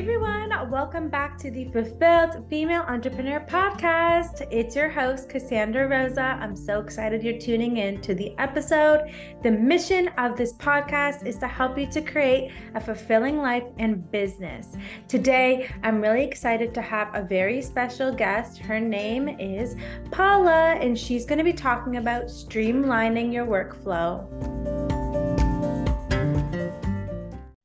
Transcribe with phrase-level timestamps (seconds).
[0.00, 0.48] everyone.
[0.70, 4.48] Welcome back to the Fulfilled Female Entrepreneur Podcast.
[4.50, 6.38] It's your host, Cassandra Rosa.
[6.40, 9.12] I'm so excited you're tuning in to the episode.
[9.42, 14.10] The mission of this podcast is to help you to create a fulfilling life and
[14.10, 14.74] business.
[15.06, 18.56] Today, I'm really excited to have a very special guest.
[18.56, 19.76] Her name is
[20.10, 24.89] Paula, and she's going to be talking about streamlining your workflow.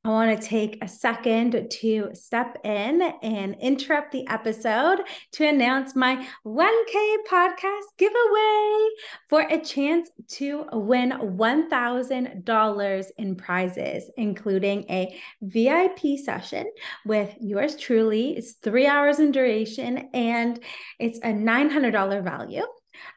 [0.05, 4.99] I want to take a second to step in and interrupt the episode
[5.31, 8.87] to announce my 1K podcast giveaway
[9.29, 16.71] for a chance to win $1,000 in prizes, including a VIP session
[17.07, 18.37] with yours truly.
[18.37, 20.59] It's three hours in duration and
[20.99, 22.65] it's a $900 value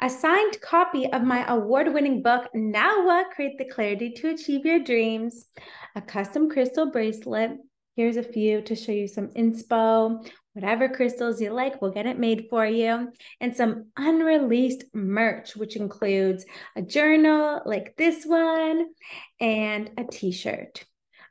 [0.00, 4.64] a signed copy of my award winning book, Now What Create the Clarity to Achieve
[4.64, 5.46] Your Dreams,
[5.94, 7.52] a custom crystal bracelet.
[7.96, 10.24] Here's a few to show you some inspo.
[10.52, 13.12] Whatever crystals you like, we'll get it made for you.
[13.40, 16.44] And some unreleased merch, which includes
[16.76, 18.86] a journal like this one
[19.40, 20.84] and a t shirt.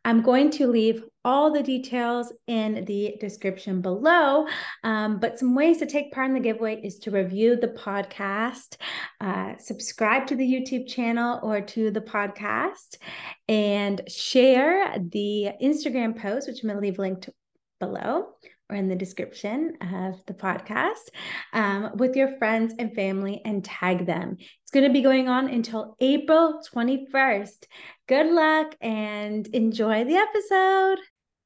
[0.07, 4.47] I'm going to leave all the details in the description below.
[4.85, 8.77] Um, but some ways to take part in the giveaway is to review the podcast,
[9.19, 12.95] uh, subscribe to the YouTube channel or to the podcast,
[13.49, 17.29] and share the Instagram post, which I'm going to leave linked
[17.81, 18.27] below
[18.69, 21.09] or in the description of the podcast
[21.53, 24.37] um, with your friends and family and tag them.
[24.39, 27.65] It's going to be going on until April 21st.
[28.07, 30.99] Good luck and enjoy the episode.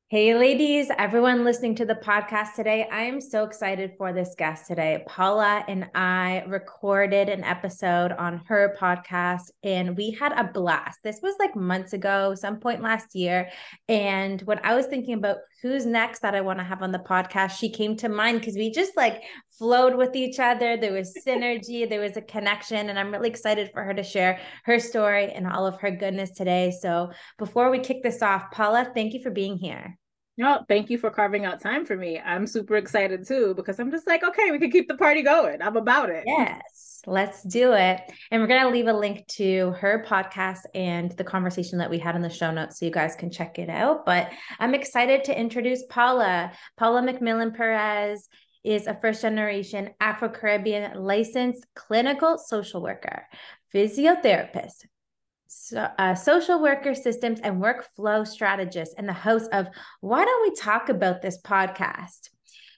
[0.10, 2.88] Hey, ladies, everyone listening to the podcast today.
[2.92, 5.04] I am so excited for this guest today.
[5.08, 11.00] Paula and I recorded an episode on her podcast and we had a blast.
[11.04, 13.50] This was like months ago, some point last year.
[13.90, 17.00] And when I was thinking about who's next that I want to have on the
[17.00, 19.22] podcast, she came to mind because we just like
[19.58, 20.76] flowed with each other.
[20.78, 22.90] There was synergy, there was a connection.
[22.90, 26.32] And I'm really excited for her to share her story and all of her goodness
[26.32, 26.72] today.
[26.82, 29.98] So before we kick this off, Paula, thank you for being here.
[30.38, 32.20] No, thank you for carving out time for me.
[32.20, 35.62] I'm super excited too because I'm just like, okay, we can keep the party going.
[35.62, 36.24] I'm about it.
[36.26, 38.02] Yes, let's do it.
[38.32, 42.00] And we're going to leave a link to her podcast and the conversation that we
[42.00, 44.06] had in the show notes so you guys can check it out.
[44.06, 46.54] But I'm excited to introduce Paula.
[46.78, 48.30] Paula McMillan Perez
[48.64, 53.28] is a first generation Afro Caribbean licensed clinical social worker,
[53.74, 54.86] physiotherapist,
[55.54, 59.68] so, uh, social worker systems and workflow strategist and the host of
[60.00, 62.30] Why Don't We Talk About This podcast.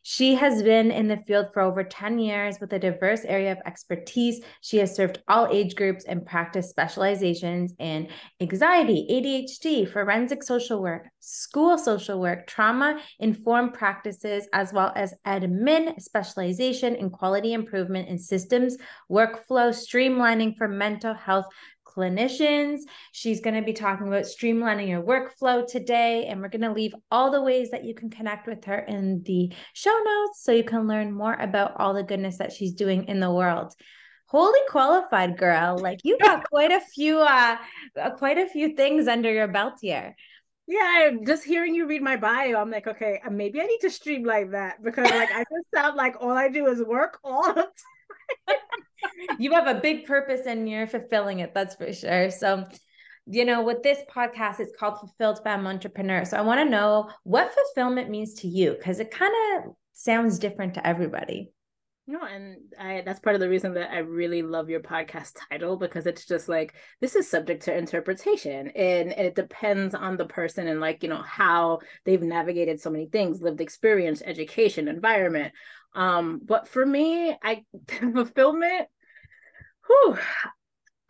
[0.05, 3.59] She has been in the field for over 10 years with a diverse area of
[3.65, 4.41] expertise.
[4.59, 8.09] She has served all age groups and practiced specializations in
[8.41, 15.97] anxiety, ADHD, forensic social work, school social work, trauma informed practices, as well as admin
[16.01, 18.75] specialization in quality improvement in systems,
[19.09, 21.45] workflow, streamlining for mental health
[21.95, 22.79] clinicians.
[23.11, 26.25] She's going to be talking about streamlining your workflow today.
[26.25, 29.23] And we're going to leave all the ways that you can connect with her in
[29.23, 33.07] the show notes so you can learn more about all the goodness that she's doing
[33.07, 33.73] in the world.
[34.27, 35.77] Holy qualified girl.
[35.77, 37.57] Like you got quite a few uh,
[38.17, 40.15] quite a few things under your belt here.
[40.65, 43.89] Yeah, just hearing you read my bio, I'm like, okay, uh, maybe I need to
[43.89, 47.63] streamline that because like I just sound like all I do is work all the
[48.47, 48.57] time
[49.39, 51.53] you have a big purpose and you're fulfilling it.
[51.53, 52.31] That's for sure.
[52.31, 52.65] So,
[53.25, 56.25] you know, with this podcast, it's called Fulfilled Femme Entrepreneur.
[56.25, 60.39] So I want to know what fulfillment means to you because it kind of sounds
[60.39, 61.51] different to everybody.
[62.05, 65.37] You No, and I that's part of the reason that I really love your podcast
[65.49, 70.25] title because it's just like this is subject to interpretation and it depends on the
[70.25, 75.53] person and like, you know, how they've navigated so many things, lived experience, education, environment.
[75.95, 78.87] Um, but for me, I fulfillment,
[79.87, 80.17] whew,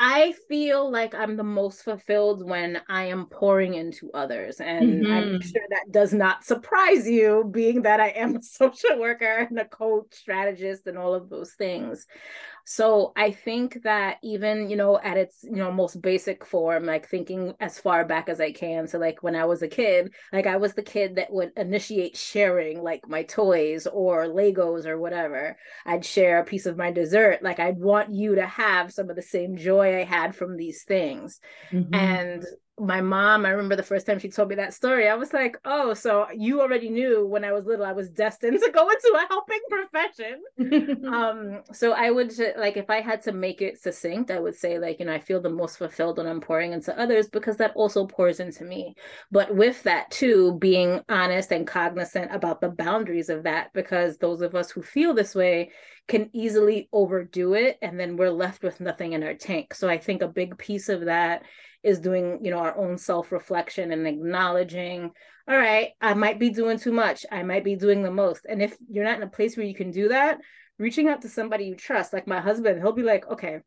[0.05, 4.59] I feel like I'm the most fulfilled when I am pouring into others.
[4.59, 5.13] And mm-hmm.
[5.13, 9.57] I'm sure that does not surprise you, being that I am a social worker and
[9.57, 12.06] a coach, strategist, and all of those things.
[12.65, 17.07] So I think that even, you know, at its, you know, most basic form, like
[17.07, 18.88] thinking as far back as I can.
[18.88, 22.15] So like when I was a kid, like I was the kid that would initiate
[22.15, 25.57] sharing like my toys or Legos or whatever.
[25.86, 27.44] I'd share a piece of my dessert.
[27.44, 30.83] Like I'd want you to have some of the same joy I had from these
[30.83, 31.39] things.
[31.71, 31.94] Mm-hmm.
[31.94, 32.45] And
[32.79, 35.57] my mom, I remember the first time she told me that story, I was like,
[35.63, 39.13] oh, so you already knew when I was little I was destined to go into
[39.15, 41.07] a helping profession.
[41.13, 44.79] um, so I would like if I had to make it succinct, I would say
[44.79, 47.73] like, you know, I feel the most fulfilled when I'm pouring into others because that
[47.75, 48.95] also pours into me.
[49.31, 54.41] But with that too, being honest and cognizant about the boundaries of that, because those
[54.41, 55.71] of us who feel this way
[56.07, 59.73] can easily overdo it and then we're left with nothing in our tank.
[59.73, 61.43] So I think a big piece of that
[61.83, 65.12] is doing you know our own self-reflection and acknowledging
[65.47, 67.25] all right i might be doing too much.
[67.31, 68.45] I might be doing the most.
[68.47, 70.39] And if you're not in a place where you can do that
[70.80, 73.59] reaching out to somebody you trust like my husband he'll be like okay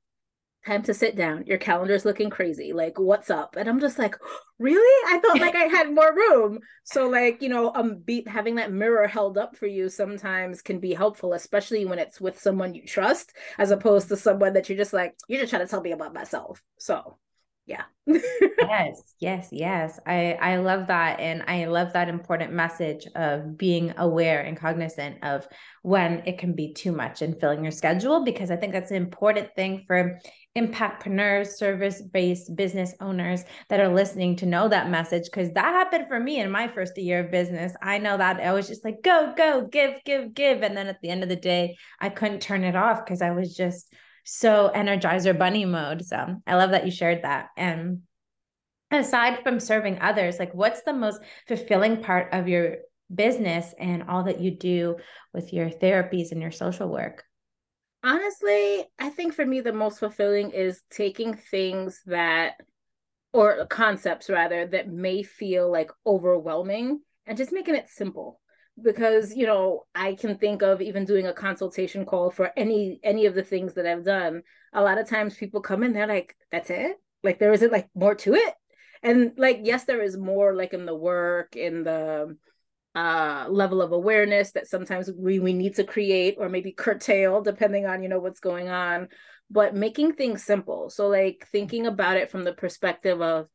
[0.67, 1.47] time to sit down.
[1.47, 2.73] Your calendar's looking crazy.
[2.73, 3.57] Like what's up?
[3.57, 4.17] And i'm just like
[4.59, 5.15] really?
[5.15, 6.59] I felt like i had more room.
[6.85, 10.81] So like you know um be having that mirror held up for you sometimes can
[10.81, 14.79] be helpful especially when it's with someone you trust as opposed to someone that you're
[14.79, 16.63] just like you're just trying to tell me about myself.
[16.79, 17.19] So
[17.67, 17.83] yeah.
[18.07, 19.99] Yes yes yes.
[20.07, 25.23] I i love that and i love that important message of being aware and cognizant
[25.25, 25.47] of
[25.83, 28.97] when it can be too much and filling your schedule because i think that's an
[28.97, 30.21] important thing for
[30.57, 36.19] impactpreneurs service-based business owners that are listening to know that message because that happened for
[36.19, 37.75] me in my first year of business.
[37.83, 41.01] I know that i was just like go go give give give and then at
[41.03, 43.93] the end of the day i couldn't turn it off because i was just
[44.29, 46.05] so energizer bunny mode.
[46.05, 47.51] So I love that you shared that.
[47.57, 48.01] And
[48.91, 52.79] aside from serving others, like what's the most fulfilling part of your
[53.15, 54.97] business and all that you do
[55.33, 57.23] with your therapies and your social work?
[58.03, 62.55] Honestly, I think for me, the most fulfilling is taking things that,
[63.33, 68.41] or concepts rather, that may feel like overwhelming and just making it simple
[68.83, 73.27] because you know i can think of even doing a consultation call for any any
[73.27, 74.43] of the things that i've done.
[74.73, 76.97] A lot of times people come in they're like that's it?
[77.23, 78.55] Like there isn't like more to it?
[79.03, 82.37] And like yes there is more like in the work in the
[82.95, 87.85] uh level of awareness that sometimes we we need to create or maybe curtail depending
[87.87, 89.09] on you know what's going on.
[89.51, 90.91] But making things simple.
[90.91, 93.49] So like thinking about it from the perspective of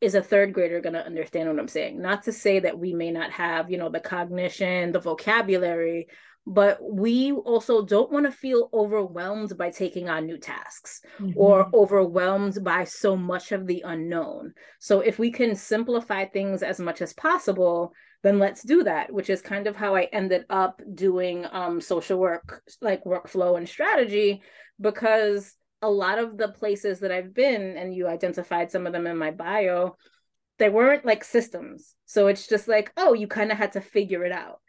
[0.00, 2.00] is a third grader going to understand what I'm saying?
[2.00, 6.08] Not to say that we may not have, you know, the cognition, the vocabulary,
[6.46, 11.32] but we also don't want to feel overwhelmed by taking on new tasks mm-hmm.
[11.36, 14.54] or overwhelmed by so much of the unknown.
[14.78, 17.92] So if we can simplify things as much as possible,
[18.22, 22.18] then let's do that, which is kind of how I ended up doing um, social
[22.18, 24.42] work, like workflow and strategy,
[24.80, 29.06] because a lot of the places that I've been, and you identified some of them
[29.06, 29.96] in my bio,
[30.58, 31.94] they weren't like systems.
[32.06, 34.60] So it's just like, oh, you kind of had to figure it out.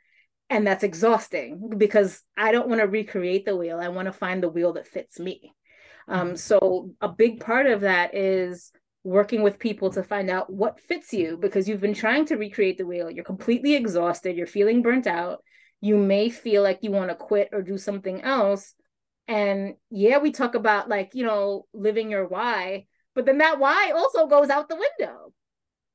[0.49, 3.79] And that's exhausting because I don't want to recreate the wheel.
[3.79, 5.53] I want to find the wheel that fits me.
[6.07, 6.35] Um, mm-hmm.
[6.35, 8.71] so a big part of that is
[9.03, 12.77] working with people to find out what fits you because you've been trying to recreate
[12.77, 13.09] the wheel.
[13.09, 14.35] You're completely exhausted.
[14.35, 15.43] You're feeling burnt out.
[15.79, 18.75] You may feel like you want to quit or do something else
[19.31, 22.85] and yeah, we talk about like, you know, living your why,
[23.15, 25.33] but then that why also goes out the window.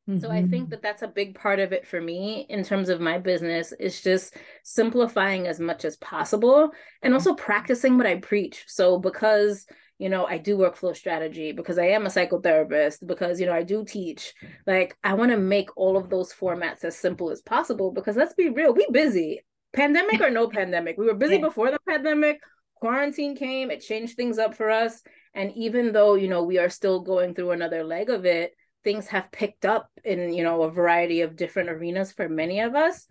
[0.08, 0.20] Mm-hmm.
[0.20, 0.70] So I think mm-hmm.
[0.70, 4.00] that that's a big part of it for me in terms of my business is
[4.00, 4.34] just
[4.64, 6.70] simplifying as much as possible
[7.02, 8.64] and also practicing what I preach.
[8.68, 9.66] So because
[9.98, 13.64] you know I do workflow strategy because I am a psychotherapist because you know I
[13.64, 14.32] do teach
[14.66, 18.34] like I want to make all of those formats as simple as possible because let's
[18.34, 19.40] be real we busy
[19.72, 22.40] pandemic or no pandemic we were busy before the pandemic
[22.76, 25.02] quarantine came, it changed things up for us.
[25.34, 28.52] And even though, you know, we are still going through another leg of it,
[28.84, 32.75] things have picked up in, you know, a variety of different arenas for many of
[32.75, 33.06] us.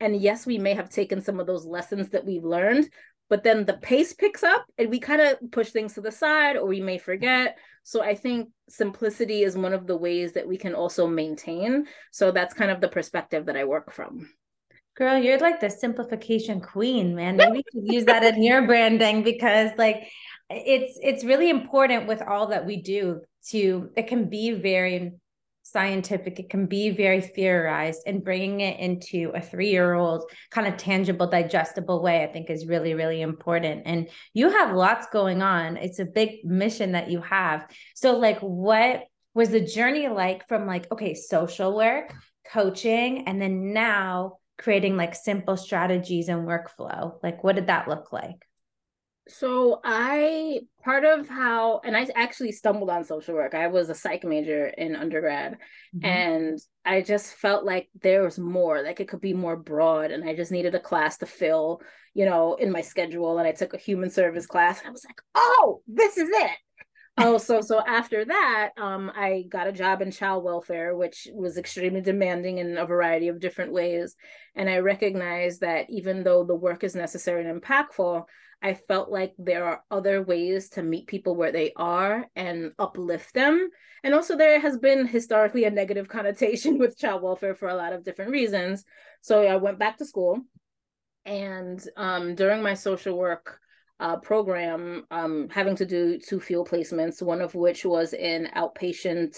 [0.00, 2.90] And yes, we may have taken some of those lessons that we've learned,
[3.28, 6.56] but then the pace picks up and we kind of push things to the side
[6.56, 7.58] or we may forget.
[7.84, 11.86] So I think simplicity is one of the ways that we can also maintain.
[12.10, 14.28] So that's kind of the perspective that I work from.
[15.00, 17.38] Girl, you're like the simplification queen, man.
[17.38, 20.06] Maybe you could use that in your branding because like
[20.50, 25.12] it's it's really important with all that we do to it can be very
[25.62, 26.38] scientific.
[26.38, 32.02] It can be very theorized and bringing it into a three-year-old kind of tangible digestible
[32.02, 33.84] way i think is really really important.
[33.86, 35.78] And you have lots going on.
[35.78, 37.66] It's a big mission that you have.
[37.94, 42.12] So like what was the journey like from like okay social work
[42.52, 47.14] coaching and then now creating like simple strategies and workflow?
[47.22, 48.46] Like, what did that look like?
[49.28, 53.54] So I part of how and I actually stumbled on social work.
[53.54, 55.58] I was a psych major in undergrad
[55.94, 56.04] mm-hmm.
[56.04, 60.28] and I just felt like there was more, like it could be more broad and
[60.28, 61.80] I just needed a class to fill,
[62.12, 65.04] you know, in my schedule and I took a human service class and I was
[65.04, 66.50] like, "Oh, this is it."
[67.18, 71.58] Oh, so so after that, um, I got a job in child welfare, which was
[71.58, 74.16] extremely demanding in a variety of different ways.
[74.54, 78.24] And I recognized that even though the work is necessary and impactful,
[78.62, 83.32] I felt like there are other ways to meet people where they are and uplift
[83.32, 83.70] them.
[84.04, 87.92] And also, there has been historically a negative connotation with child welfare for a lot
[87.92, 88.84] of different reasons.
[89.22, 90.40] So I went back to school.
[91.26, 93.60] And um, during my social work
[94.00, 99.36] uh, program, um, having to do two field placements, one of which was in outpatient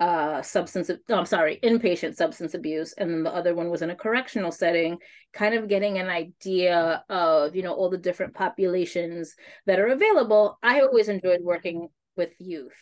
[0.00, 3.90] uh substance no, I'm sorry, inpatient substance abuse and then the other one was in
[3.90, 4.98] a correctional setting,
[5.32, 9.34] kind of getting an idea of, you know, all the different populations
[9.66, 10.56] that are available.
[10.62, 12.78] I always enjoyed working with youth.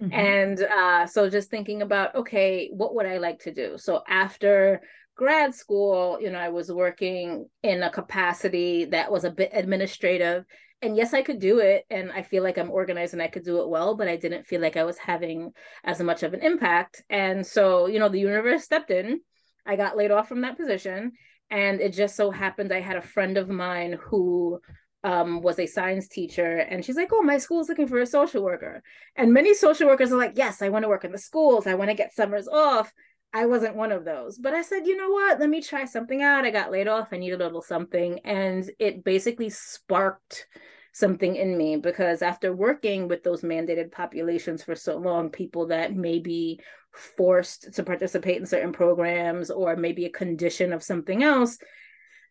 [0.00, 0.12] Mm-hmm.
[0.12, 3.76] And uh so just thinking about okay, what would I like to do?
[3.76, 4.80] So after
[5.22, 10.44] grad school, you know, I was working in a capacity that was a bit administrative
[10.82, 13.44] and yes i could do it and i feel like i'm organized and i could
[13.44, 15.52] do it well but i didn't feel like i was having
[15.84, 19.20] as much of an impact and so you know the universe stepped in.
[19.64, 21.12] I got laid off from that position
[21.48, 24.58] and it just so happened i had a friend of mine who
[25.04, 28.42] um, was a science teacher and she's like oh my school's looking for a social
[28.42, 28.82] worker
[29.14, 31.74] and many social workers are like yes i want to work in the schools i
[31.74, 32.92] want to get summers off
[33.34, 34.38] I wasn't one of those.
[34.38, 35.40] But I said, you know what?
[35.40, 36.44] Let me try something out.
[36.44, 37.08] I got laid off.
[37.12, 38.20] I need a little something.
[38.24, 40.46] And it basically sparked
[40.92, 45.94] something in me because after working with those mandated populations for so long, people that
[45.94, 46.60] may be
[46.92, 51.56] forced to participate in certain programs or maybe a condition of something else,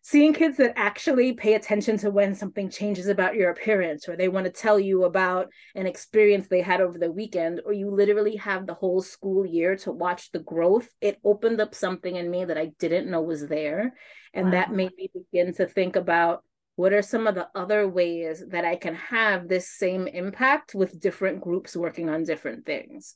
[0.04, 4.28] seeing kids that actually pay attention to when something changes about your appearance or they
[4.28, 8.36] want to tell you about an experience they had over the weekend or you literally
[8.36, 12.44] have the whole school year to watch the growth it opened up something in me
[12.44, 13.94] that i didn't know was there
[14.34, 14.50] and wow.
[14.52, 16.42] that made me begin to think about
[16.76, 21.00] what are some of the other ways that I can have this same impact with
[21.00, 23.14] different groups working on different things?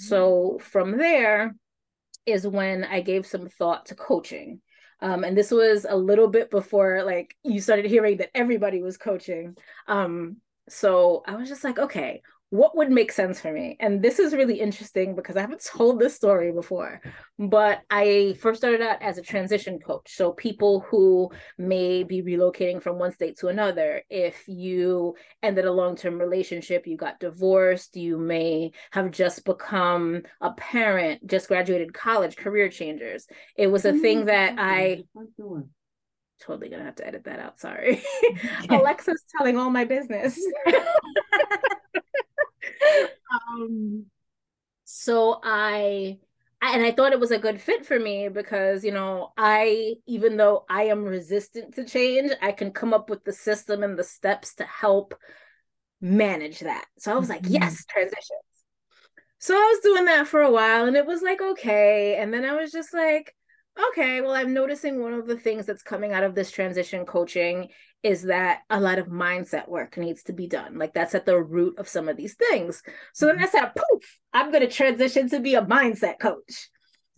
[0.00, 0.08] Mm-hmm.
[0.08, 1.54] So from there
[2.26, 4.60] is when I gave some thought to coaching.
[5.04, 8.96] Um, and this was a little bit before like you started hearing that everybody was
[8.96, 9.54] coaching.
[9.86, 13.76] Um, so I was just like, okay, what would make sense for me?
[13.80, 17.00] And this is really interesting because I haven't told this story before.
[17.38, 20.14] But I first started out as a transition coach.
[20.14, 25.72] So people who may be relocating from one state to another, if you ended a
[25.72, 31.92] long term relationship, you got divorced, you may have just become a parent, just graduated
[31.92, 33.26] college, career changers.
[33.56, 35.04] It was a thing that I
[36.40, 37.58] totally gonna have to edit that out.
[37.58, 38.02] Sorry.
[38.68, 40.38] Alexa's telling all my business.
[43.32, 44.06] Um,
[44.84, 46.18] so I,
[46.62, 49.94] I, and I thought it was a good fit for me because you know I
[50.06, 53.98] even though I am resistant to change, I can come up with the system and
[53.98, 55.14] the steps to help
[56.00, 56.84] manage that.
[56.98, 57.54] So I was like, mm-hmm.
[57.54, 58.40] yes, transitions.
[59.38, 62.44] So I was doing that for a while and it was like okay, and then
[62.44, 63.34] I was just like
[63.90, 67.68] okay, well, I'm noticing one of the things that's coming out of this transition coaching
[68.04, 70.78] is that a lot of mindset work needs to be done.
[70.78, 72.82] Like that's at the root of some of these things.
[73.14, 73.56] So then I mm-hmm.
[73.56, 76.68] said, poof, I'm going to transition to be a mindset coach.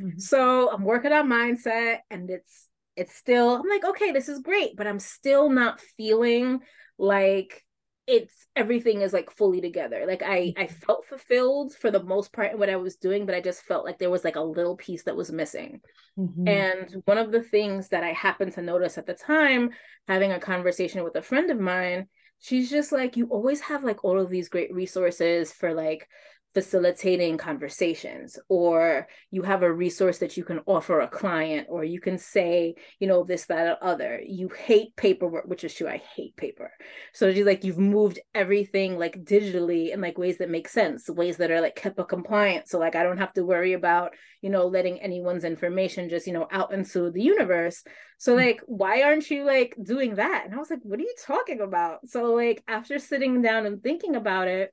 [0.01, 0.19] Mm-hmm.
[0.19, 4.77] So I'm working on mindset and it's, it's still, I'm like, okay, this is great,
[4.77, 6.61] but I'm still not feeling
[6.99, 7.66] like
[8.07, 10.75] it's everything is like fully together like i i mm-hmm.
[10.87, 13.85] felt fulfilled for the most part in what i was doing but i just felt
[13.85, 15.81] like there was like a little piece that was missing
[16.19, 16.47] mm-hmm.
[16.47, 19.71] and one of the things that i happened to notice at the time
[20.07, 22.07] having a conversation with a friend of mine
[22.39, 26.09] she's just like you always have like all of these great resources for like
[26.57, 32.01] facilitating conversations or you have a resource that you can offer a client or you
[32.01, 34.23] can say you know this that or other.
[34.27, 36.73] You hate paperwork which is true i hate paper.
[37.13, 41.37] So she's like you've moved everything like digitally in like ways that make sense ways
[41.37, 42.69] that are like HIPAA compliant.
[42.69, 46.33] So like i don't have to worry about you know letting anyone's information just you
[46.33, 47.85] know out into the universe.
[48.17, 48.37] So mm.
[48.37, 50.47] like why aren't you like doing that?
[50.47, 52.09] And i was like what are you talking about?
[52.09, 54.73] So like after sitting down and thinking about it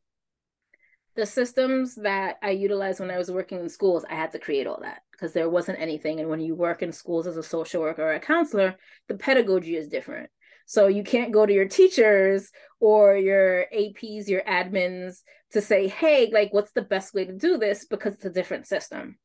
[1.16, 4.68] the systems that I utilized when I was working in schools, I had to create
[4.68, 6.20] all that because there wasn't anything.
[6.20, 8.76] And when you work in schools as a social worker or a counselor,
[9.08, 10.30] the pedagogy is different.
[10.66, 16.30] So you can't go to your teachers or your APs, your admins to say, hey,
[16.34, 17.86] like, what's the best way to do this?
[17.86, 19.18] Because it's a different system.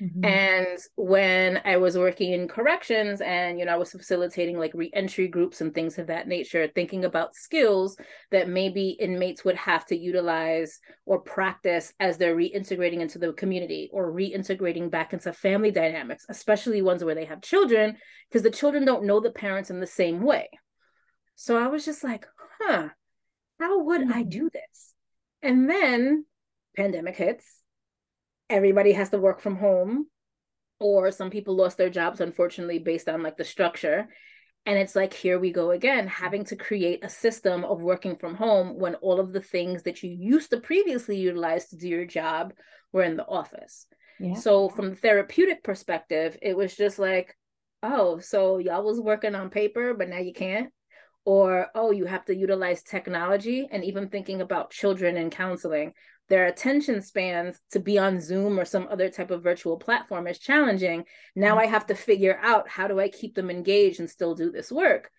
[0.00, 0.24] Mm-hmm.
[0.24, 5.26] And when I was working in corrections and, you know, I was facilitating like reentry
[5.26, 7.96] groups and things of that nature, thinking about skills
[8.30, 13.88] that maybe inmates would have to utilize or practice as they're reintegrating into the community
[13.92, 17.96] or reintegrating back into family dynamics, especially ones where they have children,
[18.28, 20.48] because the children don't know the parents in the same way.
[21.36, 22.26] So I was just like,
[22.60, 22.88] huh,
[23.58, 24.12] how would mm-hmm.
[24.12, 24.92] I do this?
[25.42, 26.26] And then
[26.76, 27.44] pandemic hits.
[28.48, 30.06] Everybody has to work from home
[30.78, 34.08] or some people lost their jobs unfortunately based on like the structure.
[34.66, 38.34] And it's like here we go again having to create a system of working from
[38.34, 42.04] home when all of the things that you used to previously utilize to do your
[42.04, 42.52] job
[42.92, 43.86] were in the office.
[44.18, 44.34] Yeah.
[44.34, 47.36] so from the therapeutic perspective it was just like
[47.82, 50.70] oh so y'all was working on paper but now you can't?
[51.24, 53.68] Or oh you have to utilize technology?
[53.70, 55.92] And even thinking about children in counseling
[56.28, 60.38] their attention spans to be on Zoom or some other type of virtual platform is
[60.38, 61.04] challenging.
[61.34, 61.60] Now mm-hmm.
[61.60, 64.72] I have to figure out how do I keep them engaged and still do this
[64.72, 65.10] work.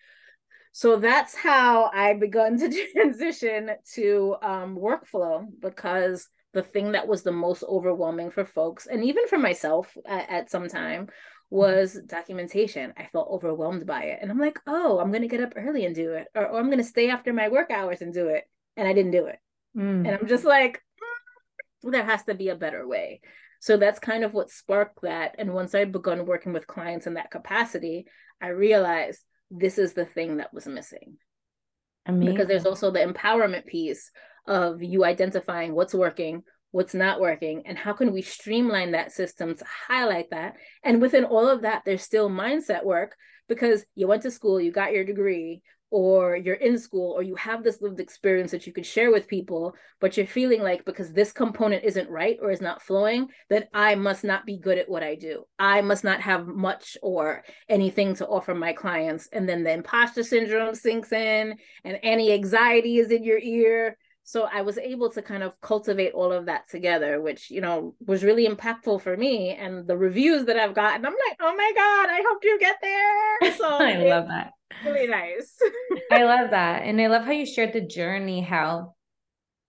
[0.73, 7.23] So that's how I begun to transition to um, workflow because the thing that was
[7.23, 11.11] the most overwhelming for folks and even for myself at, at some time mm-hmm.
[11.49, 12.93] was documentation.
[12.97, 14.19] I felt overwhelmed by it.
[14.21, 16.59] And I'm like, oh, I'm going to get up early and do it, or, or
[16.59, 18.43] I'm going to stay after my work hours and do it.
[18.75, 19.39] And I didn't do it.
[19.75, 20.07] Mm.
[20.07, 20.81] And I'm just like,
[21.83, 23.21] there has to be a better way.
[23.59, 25.35] So that's kind of what sparked that.
[25.37, 28.05] And once I begun working with clients in that capacity,
[28.41, 31.17] I realized this is the thing that was missing.
[32.05, 32.33] Amazing.
[32.33, 34.11] Because there's also the empowerment piece
[34.47, 39.55] of you identifying what's working, what's not working, and how can we streamline that system
[39.55, 40.55] to highlight that.
[40.83, 43.15] And within all of that, there's still mindset work
[43.49, 47.35] because you went to school, you got your degree, or you're in school or you
[47.35, 51.13] have this lived experience that you could share with people but you're feeling like because
[51.13, 54.89] this component isn't right or is not flowing that i must not be good at
[54.89, 55.45] what i do.
[55.59, 59.27] I must not have much or anything to offer my clients.
[59.31, 63.97] And then the imposter syndrome sinks in and any anxiety is in your ear.
[64.23, 67.95] So i was able to kind of cultivate all of that together which you know
[68.05, 71.71] was really impactful for me and the reviews that i've gotten i'm like oh my
[71.73, 73.53] god i hope you get there.
[73.57, 74.51] So i love that
[74.85, 75.57] really nice.
[76.11, 76.83] I love that.
[76.83, 78.95] And I love how you shared the journey, how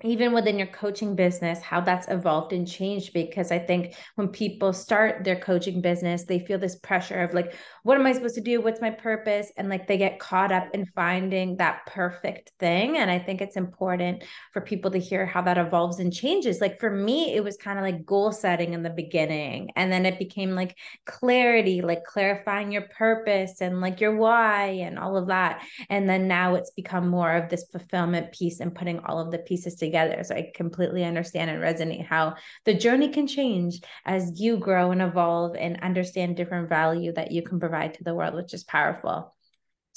[0.04, 3.12] even within your coaching business, how that's evolved and changed.
[3.12, 7.56] Because I think when people start their coaching business, they feel this pressure of like,
[7.82, 8.60] what am I supposed to do?
[8.60, 9.50] What's my purpose?
[9.56, 12.96] And like they get caught up in finding that perfect thing.
[12.96, 16.60] And I think it's important for people to hear how that evolves and changes.
[16.60, 19.70] Like for me, it was kind of like goal setting in the beginning.
[19.74, 20.76] And then it became like
[21.06, 25.64] clarity, like clarifying your purpose and like your why and all of that.
[25.90, 29.38] And then now it's become more of this fulfillment piece and putting all of the
[29.38, 30.22] pieces together together.
[30.22, 35.00] So I completely understand and resonate how the journey can change as you grow and
[35.00, 39.34] evolve and understand different value that you can provide to the world, which is powerful.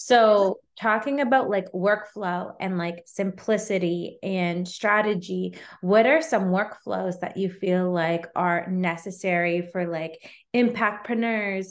[0.03, 7.37] So, talking about like workflow and like simplicity and strategy, what are some workflows that
[7.37, 11.67] you feel like are necessary for like impactpreneurs,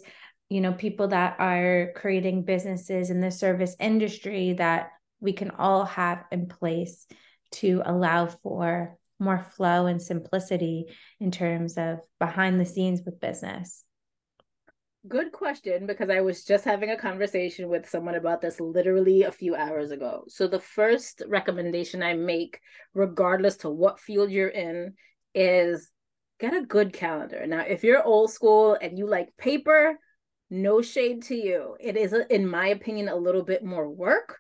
[0.49, 5.85] you know, people that are creating businesses in the service industry that we can all
[5.85, 7.07] have in place
[7.53, 10.87] to allow for more flow and simplicity
[11.21, 13.85] in terms of behind the scenes with business?
[15.09, 19.33] Good question, because I was just having a conversation with someone about this literally a
[19.33, 20.25] few hours ago.
[20.29, 22.61] So, the first recommendation I make,
[22.93, 24.95] regardless to what field you're in,
[25.35, 25.91] is
[26.39, 27.47] get a good calendar.
[27.47, 29.99] Now, if you're old school and you like paper,
[30.51, 31.77] no shade to you.
[31.81, 34.39] It is, in my opinion, a little bit more work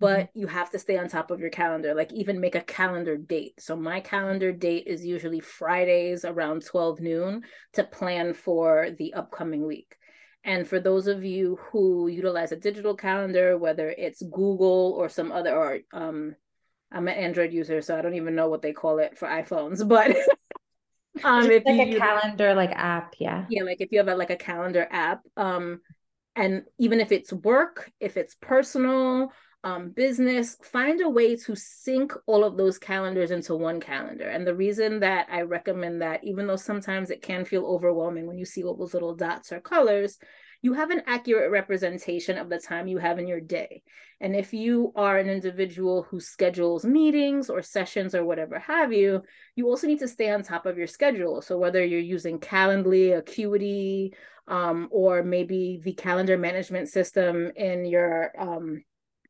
[0.00, 0.38] but mm-hmm.
[0.38, 3.60] you have to stay on top of your calendar like even make a calendar date.
[3.60, 7.42] So my calendar date is usually fridays around 12 noon
[7.74, 9.96] to plan for the upcoming week.
[10.44, 15.32] And for those of you who utilize a digital calendar whether it's google or some
[15.32, 16.34] other or um
[16.92, 19.86] i'm an android user so i don't even know what they call it for iphones
[19.96, 20.16] but
[21.24, 23.44] um if like you, a calendar like app yeah.
[23.50, 25.80] Yeah like if you have a, like a calendar app um
[26.36, 29.32] and even if it's work if it's personal
[29.64, 34.28] um, business, find a way to sync all of those calendars into one calendar.
[34.28, 38.38] And the reason that I recommend that, even though sometimes it can feel overwhelming when
[38.38, 40.18] you see all those little dots or colors,
[40.62, 43.82] you have an accurate representation of the time you have in your day.
[44.20, 49.22] And if you are an individual who schedules meetings or sessions or whatever have you,
[49.54, 51.42] you also need to stay on top of your schedule.
[51.42, 54.14] So whether you're using Calendly, Acuity,
[54.48, 58.82] um, or maybe the calendar management system in your um,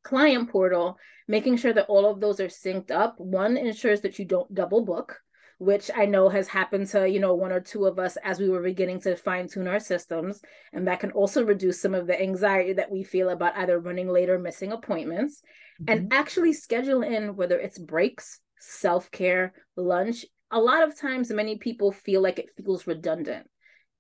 [0.03, 3.15] client portal, making sure that all of those are synced up.
[3.19, 5.21] One ensures that you don't double book,
[5.59, 8.49] which I know has happened to, you know, one or two of us as we
[8.49, 10.41] were beginning to fine tune our systems.
[10.73, 14.09] And that can also reduce some of the anxiety that we feel about either running
[14.09, 15.43] late or missing appointments.
[15.83, 15.93] Mm-hmm.
[15.93, 20.25] And actually schedule in whether it's breaks, self care, lunch.
[20.51, 23.47] A lot of times, many people feel like it feels redundant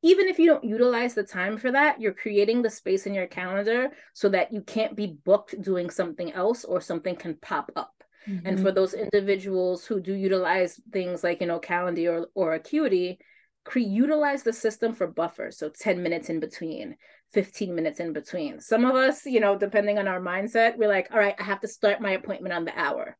[0.02, 3.26] even if you don't utilize the time for that, you're creating the space in your
[3.26, 7.92] calendar so that you can't be booked doing something else or something can pop up.
[8.28, 8.46] Mm-hmm.
[8.46, 13.18] And for those individuals who do utilize things like, you know, Calendly or, or Acuity,
[13.64, 15.58] cre- utilize the system for buffers.
[15.58, 16.96] So 10 minutes in between,
[17.32, 18.60] 15 minutes in between.
[18.60, 21.60] Some of us, you know, depending on our mindset, we're like, all right, I have
[21.60, 23.16] to start my appointment on the hour.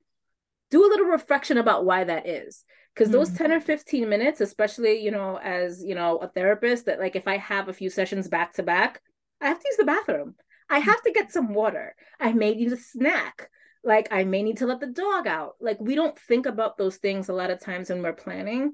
[0.71, 2.65] Do a little reflection about why that is.
[2.95, 3.45] Because those mm-hmm.
[3.45, 7.29] 10 or 15 minutes, especially, you know, as, you know, a therapist, that like if
[7.29, 9.01] I have a few sessions back to back,
[9.41, 10.35] I have to use the bathroom.
[10.69, 11.95] I have to get some water.
[12.19, 13.49] I may need a snack
[13.85, 16.97] like i may need to let the dog out like we don't think about those
[16.97, 18.73] things a lot of times when we're planning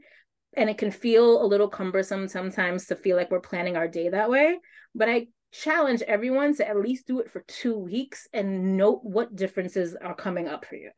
[0.56, 4.08] and it can feel a little cumbersome sometimes to feel like we're planning our day
[4.08, 4.58] that way
[4.94, 9.36] but i challenge everyone to at least do it for two weeks and note what
[9.36, 10.90] differences are coming up for you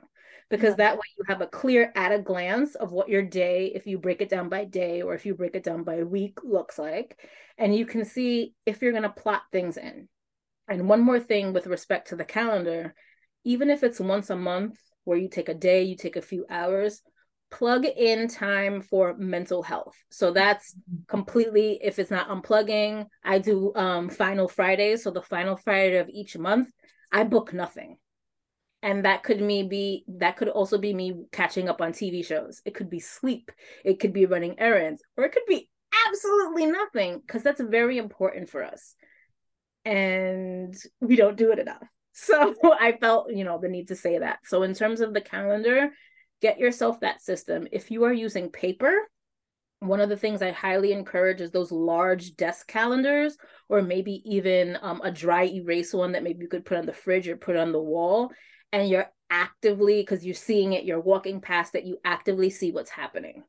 [0.49, 0.91] because yeah.
[0.91, 3.99] that way you have a clear at a glance of what your day if you
[3.99, 7.19] break it down by day or if you break it down by week looks like
[7.59, 10.09] and you can see if you're going to plot things in
[10.69, 12.95] and one more thing with respect to the calendar
[13.47, 16.45] even if it's once a month where you take a day, you take a few
[16.51, 17.01] hours,
[17.53, 19.95] plug in time for mental health.
[20.11, 20.75] So that's
[21.07, 23.07] completely if it's not unplugging.
[23.25, 26.71] I do um final Fridays, so the final Friday of each month,
[27.13, 27.99] I book nothing.
[28.87, 32.63] And that could me be that could also be me catching up on TV shows.
[32.65, 33.51] It could be sleep,
[33.85, 35.69] it could be running errands, or it could be
[36.07, 38.95] absolutely nothing because that's very important for us.
[39.85, 41.83] And we don't do it enough.
[42.19, 44.39] So I felt, you know, the need to say that.
[44.47, 45.91] So in terms of the calendar,
[46.41, 47.69] get yourself that system.
[47.73, 48.95] If you are using paper,
[49.81, 53.37] one of the things I highly encourage is those large desk calendars,
[53.69, 56.95] or maybe even um, a dry erase one that maybe you could put on the
[56.95, 58.33] fridge or put on the wall.
[58.77, 62.91] And you're actively, because you're seeing it, you're walking past it, you actively see what's
[62.91, 63.43] happening.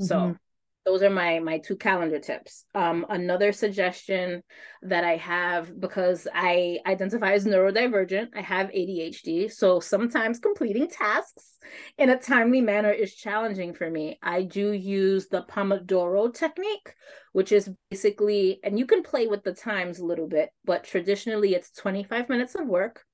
[0.00, 0.04] Mm-hmm.
[0.04, 0.36] So
[0.84, 4.42] those are my my two calendar tips um, another suggestion
[4.82, 11.58] that i have because i identify as neurodivergent i have adhd so sometimes completing tasks
[11.96, 16.94] in a timely manner is challenging for me i do use the pomodoro technique
[17.32, 21.54] which is basically and you can play with the times a little bit but traditionally
[21.54, 23.04] it's 25 minutes of work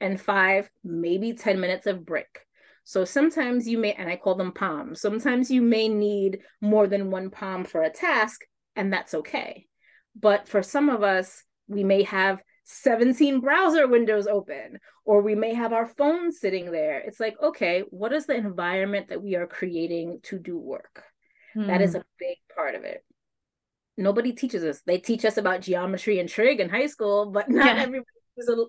[0.00, 2.40] and five maybe 10 minutes of break
[2.88, 7.10] so sometimes you may, and I call them POMs, sometimes you may need more than
[7.10, 8.40] one POM for a task,
[8.76, 9.66] and that's okay.
[10.18, 15.52] But for some of us, we may have 17 browser windows open, or we may
[15.52, 17.00] have our phone sitting there.
[17.00, 21.04] It's like, okay, what is the environment that we are creating to do work?
[21.52, 21.66] Hmm.
[21.66, 21.98] That is hmm.
[21.98, 23.04] a big part of it.
[23.98, 24.80] Nobody teaches us.
[24.86, 27.82] They teach us about geometry and trig in high school, but not yeah.
[27.82, 28.17] everybody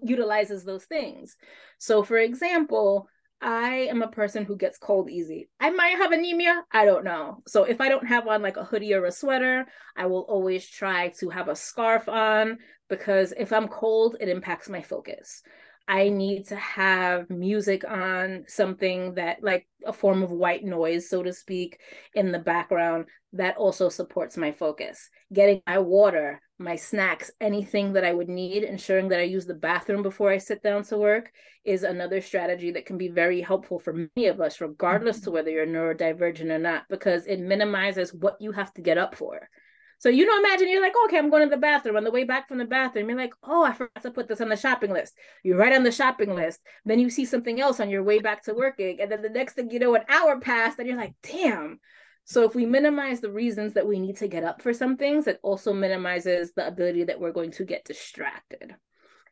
[0.04, 1.36] utilizes those things.
[1.78, 3.08] So, for example,
[3.42, 5.50] I am a person who gets cold easy.
[5.60, 7.42] I might have anemia, I don't know.
[7.48, 10.68] So if I don't have on like a hoodie or a sweater, I will always
[10.68, 12.58] try to have a scarf on
[12.90, 15.42] because if I'm cold, it impacts my focus.
[15.90, 21.24] I need to have music on, something that like a form of white noise, so
[21.24, 21.80] to speak,
[22.14, 25.10] in the background that also supports my focus.
[25.34, 29.56] Getting my water, my snacks, anything that I would need, ensuring that I use the
[29.56, 31.32] bathroom before I sit down to work
[31.66, 35.26] is another strategy that can be very helpful for many of us, regardless mm-hmm.
[35.26, 39.16] to whether you're neurodivergent or not, because it minimizes what you have to get up
[39.16, 39.50] for.
[40.00, 41.98] So you know, imagine you're like, okay, I'm going to the bathroom.
[41.98, 44.42] On the way back from the bathroom, you're like, oh, I forgot to put this
[44.42, 45.14] on the shopping list.
[45.44, 46.62] You write on the shopping list.
[46.86, 49.54] Then you see something else on your way back to working, and then the next
[49.54, 51.80] thing you know, an hour passed, and you're like, damn.
[52.24, 55.26] So if we minimize the reasons that we need to get up for some things,
[55.26, 58.76] it also minimizes the ability that we're going to get distracted.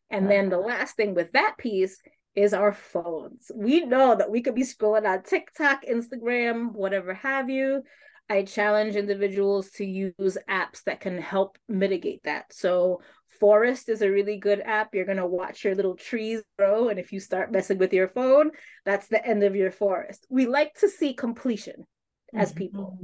[0.09, 2.01] And then the last thing with that piece
[2.33, 3.51] is our phones.
[3.53, 7.83] We know that we could be scrolling on TikTok, Instagram, whatever have you.
[8.29, 12.53] I challenge individuals to use apps that can help mitigate that.
[12.53, 13.01] So,
[13.39, 14.95] Forest is a really good app.
[14.95, 16.89] You're going to watch your little trees grow.
[16.89, 18.49] And if you start messing with your phone,
[18.83, 20.25] that's the end of your forest.
[20.27, 21.85] We like to see completion
[22.33, 22.57] as mm-hmm.
[22.57, 22.99] people.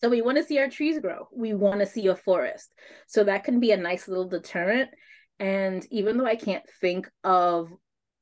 [0.00, 1.28] So, we want to see our trees grow.
[1.34, 2.72] We want to see a forest.
[3.08, 4.90] So, that can be a nice little deterrent.
[5.38, 7.68] And even though I can't think of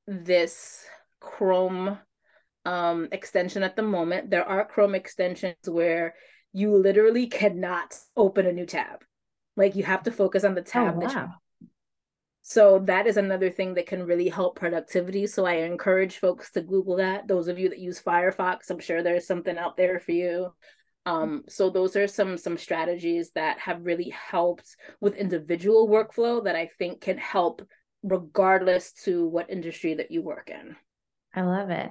[0.07, 0.85] this
[1.21, 1.99] Chrome
[2.65, 6.15] um, extension at the moment, there are Chrome extensions where
[6.53, 9.05] you literally cannot open a new tab.
[9.57, 10.95] Like you have to focus on the oh, tab.
[10.97, 11.35] Oh, wow.
[12.43, 15.27] so that is another thing that can really help productivity.
[15.27, 17.29] So I encourage folks to Google that.
[17.29, 20.53] Those of you that use Firefox, I'm sure there's something out there for you.
[21.05, 26.55] Um, so those are some some strategies that have really helped with individual workflow that
[26.55, 27.63] I think can help
[28.05, 30.77] regardless to what industry that you work in.
[31.35, 31.91] I love it.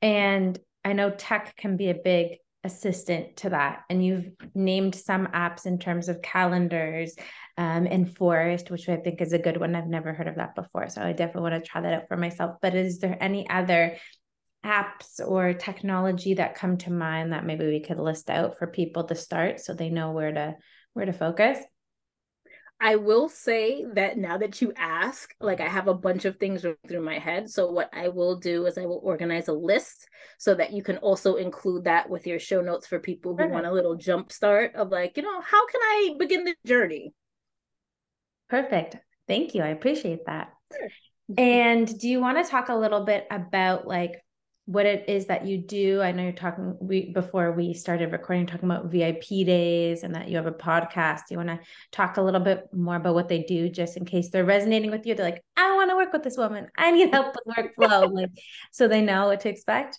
[0.00, 3.82] And I know tech can be a big assistant to that.
[3.90, 7.14] And you've named some apps in terms of calendars
[7.58, 9.74] um, and Forest, which I think is a good one.
[9.74, 10.88] I've never heard of that before.
[10.88, 12.56] So I definitely want to try that out for myself.
[12.62, 13.96] But is there any other
[14.64, 19.04] apps or technology that come to mind that maybe we could list out for people
[19.04, 20.54] to start so they know where to
[20.92, 21.58] where to focus?
[22.84, 26.62] I will say that now that you ask, like I have a bunch of things
[26.62, 27.48] through my head.
[27.48, 30.96] So what I will do is I will organize a list so that you can
[30.96, 34.74] also include that with your show notes for people who want a little jump start
[34.74, 37.14] of like, you know, how can I begin the journey?
[38.50, 38.96] Perfect.
[39.28, 39.62] Thank you.
[39.62, 40.52] I appreciate that.
[40.76, 40.88] Sure.
[41.38, 44.24] And do you want to talk a little bit about like
[44.66, 46.00] what it is that you do.
[46.00, 50.28] I know you're talking we before we started recording talking about VIP days and that
[50.28, 51.20] you have a podcast.
[51.28, 54.04] Do you want to talk a little bit more about what they do just in
[54.04, 55.14] case they're resonating with you?
[55.14, 56.68] They're like, I want to work with this woman.
[56.76, 58.12] I need help with workflow.
[58.12, 58.30] like
[58.72, 59.98] so they know what to expect.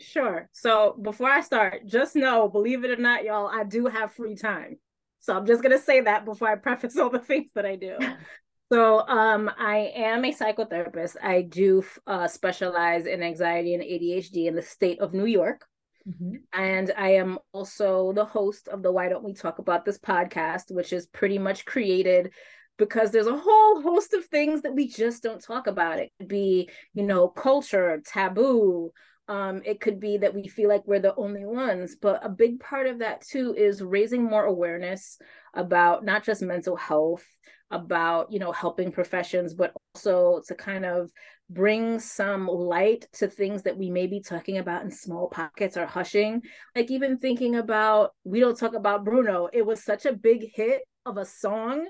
[0.00, 0.48] Sure.
[0.52, 4.34] So before I start, just know, believe it or not, y'all, I do have free
[4.34, 4.78] time.
[5.20, 7.96] So I'm just gonna say that before I preface all the things that I do.
[8.72, 11.16] So um, I am a psychotherapist.
[11.22, 15.66] I do uh, specialize in anxiety and ADHD in the state of New York.
[16.08, 16.36] Mm-hmm.
[16.54, 20.74] And I am also the host of the Why Don't We Talk About This podcast,
[20.74, 22.32] which is pretty much created
[22.78, 25.98] because there's a whole host of things that we just don't talk about.
[25.98, 28.90] It could be, you know, culture, taboo.
[29.28, 32.58] Um, it could be that we feel like we're the only ones, but a big
[32.58, 35.18] part of that too is raising more awareness
[35.52, 37.24] about not just mental health,
[37.72, 41.10] about you know helping professions but also to kind of
[41.50, 45.86] bring some light to things that we may be talking about in small pockets or
[45.86, 46.40] hushing.
[46.74, 49.48] Like even thinking about we don't talk about bruno.
[49.52, 51.86] It was such a big hit of a song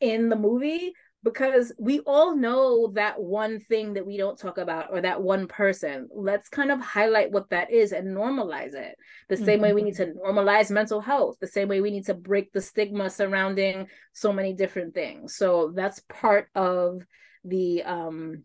[0.00, 0.92] in the movie
[1.24, 5.46] because we all know that one thing that we don't talk about or that one
[5.46, 6.08] person.
[6.12, 8.96] Let's kind of highlight what that is and normalize it.
[9.28, 9.62] The same mm-hmm.
[9.62, 12.60] way we need to normalize mental health, the same way we need to break the
[12.60, 15.36] stigma surrounding so many different things.
[15.36, 17.02] So that's part of
[17.44, 18.44] the um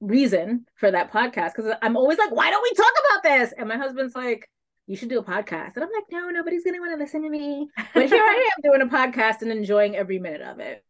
[0.00, 3.54] reason for that podcast because I'm always like, why don't we talk about this?
[3.56, 4.50] And my husband's like,
[4.86, 5.76] you should do a podcast.
[5.76, 7.68] And I'm like, no, nobody's gonna want to listen to me.
[7.94, 10.84] But here I am doing a podcast and enjoying every minute of it.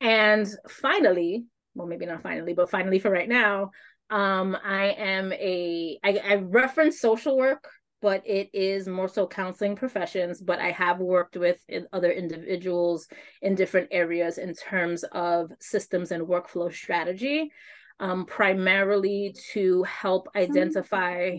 [0.00, 3.70] And finally, well, maybe not finally, but finally for right now,
[4.10, 7.68] um, I am a I, I reference social work,
[8.02, 10.40] but it is more so counseling professions.
[10.40, 11.58] But I have worked with
[11.92, 13.08] other individuals
[13.42, 17.50] in different areas in terms of systems and workflow strategy,
[17.98, 21.38] um, primarily to help identify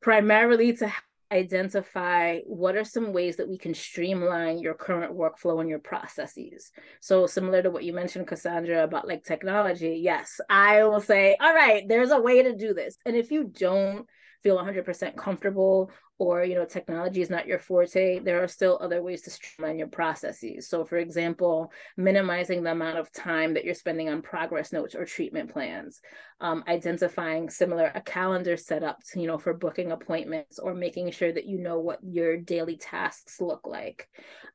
[0.00, 0.92] primarily to
[1.32, 6.70] identify what are some ways that we can streamline your current workflow and your processes.
[7.00, 11.54] So similar to what you mentioned, Cassandra, about like technology, yes, I will say, all
[11.54, 12.98] right, there's a way to do this.
[13.04, 14.06] And if you don't
[14.42, 19.02] feel 100% comfortable or you know technology is not your forte there are still other
[19.02, 20.68] ways to streamline your processes.
[20.68, 25.04] So for example minimizing the amount of time that you're spending on progress notes or
[25.04, 26.00] treatment plans.
[26.40, 31.10] Um, identifying similar a calendar set up to, you know for booking appointments or making
[31.10, 34.08] sure that you know what your daily tasks look like.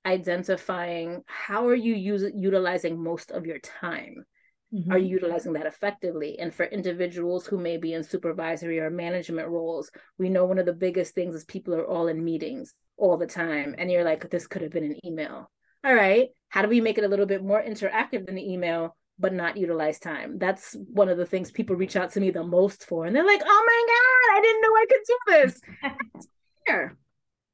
[0.05, 4.25] Identifying how are you use, utilizing most of your time
[4.73, 4.91] mm-hmm.
[4.91, 6.39] are you utilizing that effectively.
[6.39, 10.65] And for individuals who may be in supervisory or management roles we know one of
[10.65, 14.29] the biggest things is people are all in meetings all the time and you're like
[14.29, 15.49] this could have been an email.
[15.83, 18.95] All right how do we make it a little bit more interactive than the email
[19.19, 20.37] but not utilize time?
[20.37, 23.25] That's one of the things people reach out to me the most for and they're
[23.25, 26.25] like oh my god i didn't know i could do this.
[26.67, 26.97] Here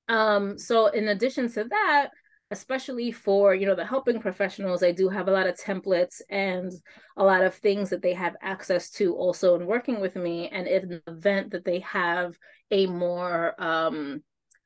[0.10, 2.10] um so in addition to that
[2.52, 6.72] especially for you know the helping professionals i do have a lot of templates and
[7.18, 10.50] a lot of things that they have access to also in working with me.
[10.50, 12.38] And in the event that they have
[12.70, 14.24] a more um,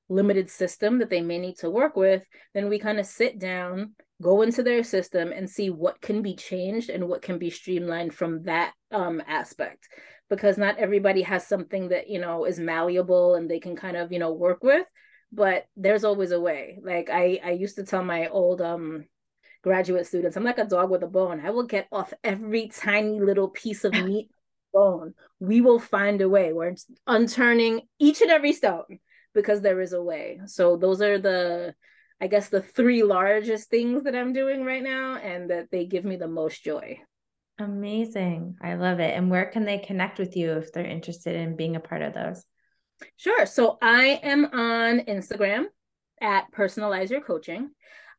[0.09, 3.93] limited system that they may need to work with then we kind of sit down
[4.21, 8.13] go into their system and see what can be changed and what can be streamlined
[8.13, 9.87] from that um, aspect.
[10.29, 14.11] Because not everybody has something that you know is malleable and they can kind of
[14.11, 14.85] you know work with
[15.31, 16.79] but there's always a way.
[16.83, 19.05] Like I I used to tell my old um
[19.63, 21.41] graduate students, I'm like a dog with a bone.
[21.45, 24.29] I will get off every tiny little piece of meat
[24.73, 25.13] bone.
[25.39, 26.53] We will find a way.
[26.53, 26.75] We're
[27.07, 28.99] unturning each and every stone
[29.33, 30.41] because there is a way.
[30.47, 31.75] So those are the
[32.19, 36.05] I guess the three largest things that I'm doing right now and that they give
[36.05, 36.99] me the most joy.
[37.57, 38.57] Amazing.
[38.61, 39.15] I love it.
[39.15, 42.13] And where can they connect with you if they're interested in being a part of
[42.13, 42.43] those?
[43.17, 43.45] Sure.
[43.45, 45.65] So I am on Instagram
[46.21, 47.71] at Personalize Your Coaching.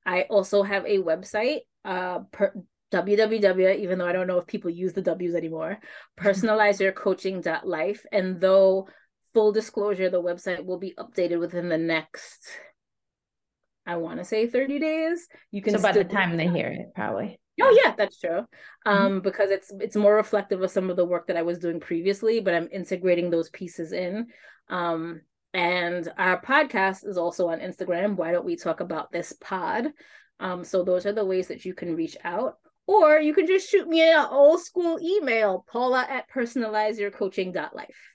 [0.04, 2.52] I also have a website, uh, per,
[2.92, 5.78] www, even though I don't know if people use the W's anymore,
[6.20, 8.04] personalizeyourcoaching.life.
[8.12, 8.88] And though
[9.32, 12.48] full disclosure, the website will be updated within the next,
[13.86, 15.26] I want to say 30 days.
[15.50, 17.40] You can so by the time they hear it, probably.
[17.60, 18.46] Oh yeah, that's true.
[18.86, 19.18] Um, mm-hmm.
[19.20, 22.40] because it's it's more reflective of some of the work that I was doing previously,
[22.40, 24.28] but I'm integrating those pieces in.
[24.68, 25.22] Um,
[25.54, 28.16] and our podcast is also on Instagram.
[28.16, 29.88] Why don't we talk about this pod?
[30.40, 32.56] Um, so those are the ways that you can reach out.
[32.86, 38.12] Or you can just shoot me an old school email, Paula at personalizeyourcoaching.life.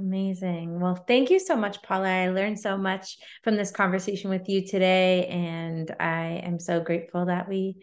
[0.00, 0.80] Amazing.
[0.80, 2.08] Well, thank you so much, Paula.
[2.08, 5.26] I learned so much from this conversation with you today.
[5.26, 7.76] And I am so grateful that we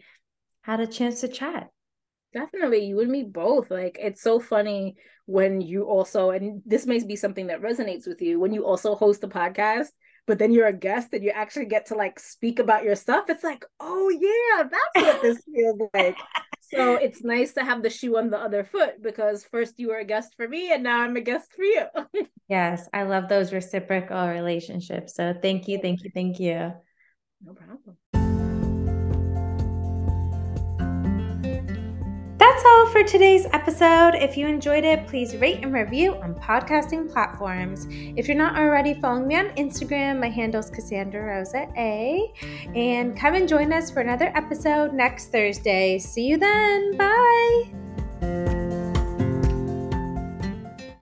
[0.62, 1.68] had a chance to chat.
[2.32, 2.84] Definitely.
[2.84, 3.70] You and me both.
[3.70, 8.22] Like, it's so funny when you also, and this may be something that resonates with
[8.22, 9.88] you, when you also host a podcast
[10.30, 13.24] but then you're a guest and you actually get to like speak about your stuff
[13.28, 16.16] it's like oh yeah that's what this feels like
[16.60, 19.98] so it's nice to have the shoe on the other foot because first you were
[19.98, 21.84] a guest for me and now i'm a guest for you
[22.48, 26.72] yes i love those reciprocal relationships so thank you thank you thank you
[27.42, 27.96] no problem
[32.60, 34.14] That's all for today's episode.
[34.14, 37.86] If you enjoyed it, please rate and review on podcasting platforms.
[37.88, 42.30] If you're not already following me on Instagram, my handle is Cassandra Rosa A.
[42.74, 45.98] And come and join us for another episode next Thursday.
[45.98, 46.98] See you then.
[46.98, 47.89] Bye.